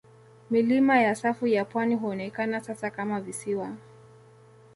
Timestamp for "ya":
0.99-1.15, 1.47-1.65